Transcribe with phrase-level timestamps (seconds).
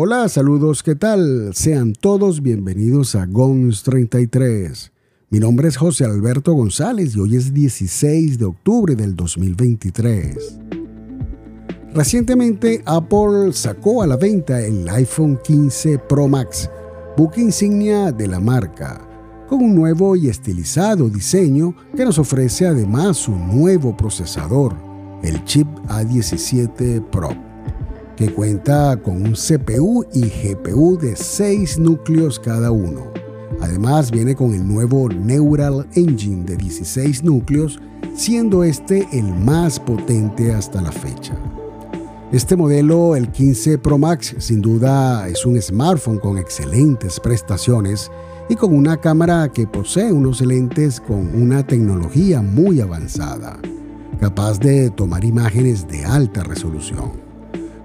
[0.00, 1.50] Hola, saludos, ¿qué tal?
[1.54, 4.92] Sean todos bienvenidos a GONS 33.
[5.30, 10.60] Mi nombre es José Alberto González y hoy es 16 de octubre del 2023.
[11.92, 16.70] Recientemente Apple sacó a la venta el iPhone 15 Pro Max,
[17.16, 19.04] buque insignia de la marca,
[19.48, 24.76] con un nuevo y estilizado diseño que nos ofrece además un nuevo procesador,
[25.24, 27.47] el chip A17 Pro
[28.18, 33.12] que cuenta con un CPU y GPU de 6 núcleos cada uno.
[33.60, 37.78] Además viene con el nuevo Neural Engine de 16 núcleos,
[38.16, 41.36] siendo este el más potente hasta la fecha.
[42.32, 48.10] Este modelo, el 15 Pro Max, sin duda es un smartphone con excelentes prestaciones
[48.48, 53.60] y con una cámara que posee unos lentes con una tecnología muy avanzada,
[54.18, 57.27] capaz de tomar imágenes de alta resolución.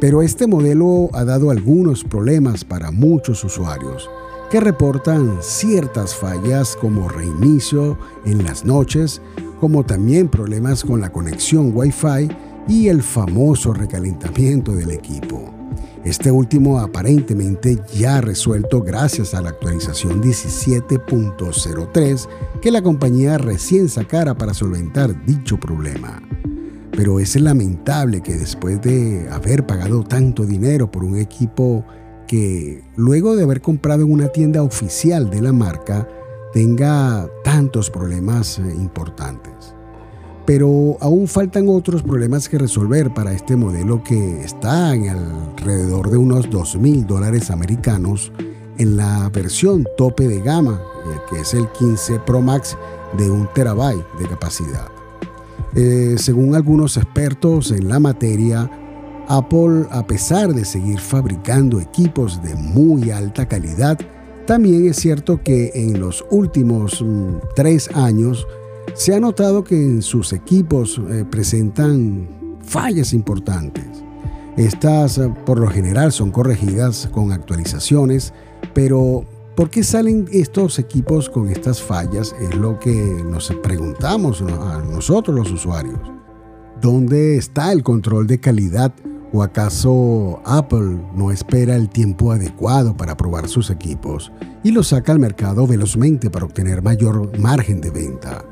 [0.00, 4.10] Pero este modelo ha dado algunos problemas para muchos usuarios
[4.50, 9.20] que reportan ciertas fallas como reinicio en las noches,
[9.60, 12.28] como también problemas con la conexión Wi-Fi
[12.68, 15.52] y el famoso recalentamiento del equipo.
[16.04, 22.28] Este último aparentemente ya resuelto gracias a la actualización 17.03
[22.60, 26.22] que la compañía recién sacara para solventar dicho problema.
[26.96, 31.84] Pero es lamentable que después de haber pagado tanto dinero por un equipo
[32.26, 36.08] que luego de haber comprado en una tienda oficial de la marca
[36.52, 39.74] tenga tantos problemas eh, importantes.
[40.46, 46.16] Pero aún faltan otros problemas que resolver para este modelo que está en alrededor de
[46.16, 48.32] unos 2 mil dólares americanos
[48.78, 52.76] en la versión tope de gama, eh, que es el 15 Pro Max
[53.18, 54.95] de un terabyte de capacidad.
[55.78, 58.70] Eh, según algunos expertos en la materia,
[59.28, 63.98] Apple, a pesar de seguir fabricando equipos de muy alta calidad,
[64.46, 68.46] también es cierto que en los últimos mm, tres años
[68.94, 72.26] se ha notado que en sus equipos eh, presentan
[72.64, 73.84] fallas importantes.
[74.56, 78.32] Estas eh, por lo general son corregidas con actualizaciones,
[78.72, 79.24] pero
[79.56, 82.36] ¿Por qué salen estos equipos con estas fallas?
[82.38, 85.98] Es lo que nos preguntamos a nosotros los usuarios.
[86.82, 88.92] ¿Dónde está el control de calidad?
[89.32, 94.30] ¿O acaso Apple no espera el tiempo adecuado para probar sus equipos
[94.62, 98.44] y los saca al mercado velozmente para obtener mayor margen de venta?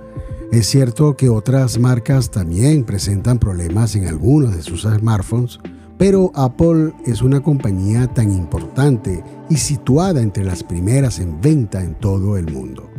[0.52, 5.58] Es cierto que otras marcas también presentan problemas en algunos de sus smartphones,
[5.98, 11.94] pero Apple es una compañía tan importante y situada entre las primeras en venta en
[11.94, 12.90] todo el mundo.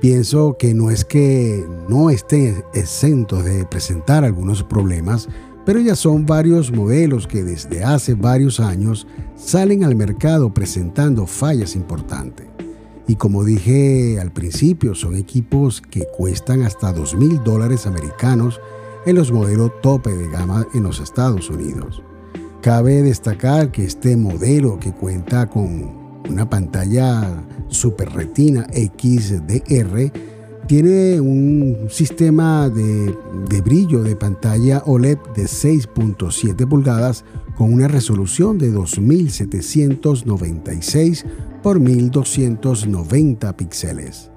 [0.00, 5.28] Pienso que no es que no esté exento de presentar algunos problemas,
[5.66, 9.06] pero ya son varios modelos que desde hace varios años
[9.36, 12.46] salen al mercado presentando fallas importantes.
[13.06, 18.58] Y como dije al principio, son equipos que cuestan hasta 2 mil dólares americanos
[19.04, 22.02] en los modelos tope de gama en los Estados Unidos.
[22.62, 30.12] Cabe destacar que este modelo que cuenta con una pantalla Super Retina XDR
[30.66, 33.16] tiene un sistema de,
[33.64, 37.24] brillo de pantalla OLED de 6.7 pulgadas
[37.56, 41.24] con una resolución de 2796
[41.62, 44.30] por 1290 píxeles.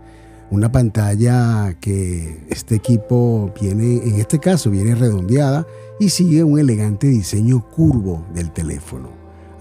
[0.53, 5.65] Una pantalla que este equipo viene, en este caso viene redondeada
[5.99, 9.09] y sigue un elegante diseño curvo del teléfono.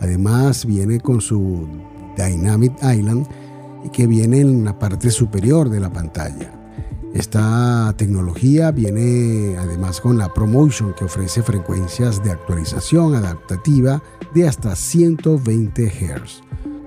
[0.01, 1.67] Además viene con su
[2.15, 3.27] Dynamic Island
[3.91, 6.53] que viene en la parte superior de la pantalla.
[7.15, 14.03] Esta tecnología viene además con la ProMotion que ofrece frecuencias de actualización adaptativa
[14.35, 16.43] de hasta 120 Hz,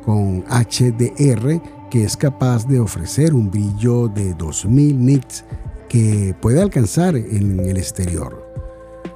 [0.05, 1.59] con HDR
[1.90, 5.46] que es capaz de ofrecer un brillo de 2000 nits
[5.90, 8.45] que puede alcanzar en el exterior.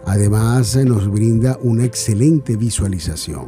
[0.06, 3.48] Además, nos brinda una excelente visualización.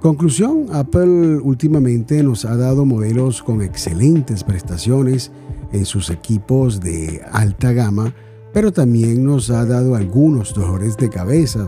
[0.00, 5.32] Conclusión, Apple últimamente nos ha dado modelos con excelentes prestaciones
[5.72, 8.14] en sus equipos de alta gama,
[8.52, 11.66] pero también nos ha dado algunos dolores de cabeza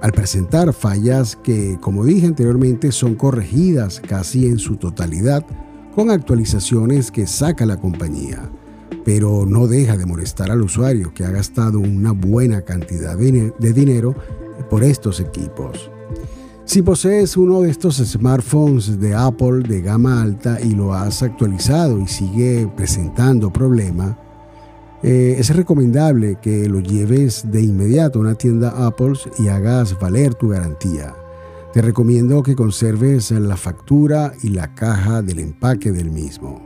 [0.00, 5.44] al presentar fallas que, como dije anteriormente, son corregidas casi en su totalidad
[5.94, 8.50] con actualizaciones que saca la compañía
[9.08, 14.14] pero no deja de molestar al usuario que ha gastado una buena cantidad de dinero
[14.68, 15.90] por estos equipos.
[16.66, 21.98] Si posees uno de estos smartphones de Apple de gama alta y lo has actualizado
[21.98, 24.18] y sigue presentando problema,
[25.02, 30.34] eh, es recomendable que lo lleves de inmediato a una tienda Apple y hagas valer
[30.34, 31.14] tu garantía.
[31.72, 36.60] Te recomiendo que conserves la factura y la caja del empaque del mismo.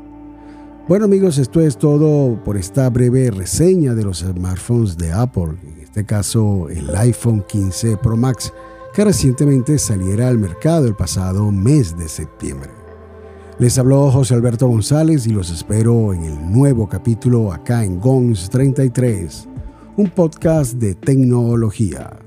[0.89, 5.81] Bueno amigos, esto es todo por esta breve reseña de los smartphones de Apple, en
[5.83, 8.53] este caso el iPhone 15 Pro Max,
[8.95, 12.82] que recientemente saliera al mercado el pasado mes de septiembre.
[13.63, 18.51] Les habló José Alberto González y los espero en el nuevo capítulo acá en GONS
[18.51, 19.47] 33,
[19.97, 22.22] un podcast de tecnología.